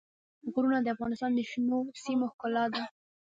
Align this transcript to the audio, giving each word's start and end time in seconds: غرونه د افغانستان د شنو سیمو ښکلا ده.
غرونه 0.51 0.77
د 0.81 0.87
افغانستان 0.95 1.31
د 1.35 1.39
شنو 1.49 1.79
سیمو 2.03 2.25
ښکلا 2.33 2.65
ده. 2.73 2.83